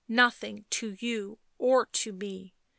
"Nothing 0.23 0.65
to 0.71 0.97
you 0.99 1.37
or 1.59 1.85
to 1.85 2.11
me. 2.11 2.55